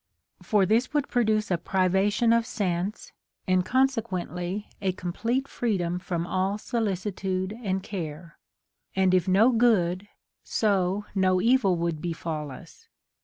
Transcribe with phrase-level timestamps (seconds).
[0.41, 3.11] For this would produce a privation of sense,
[3.45, 8.39] and consequently a complete freedom from all solicitude and care;
[8.95, 10.07] and if no good,
[10.43, 12.87] so no evil would befall us.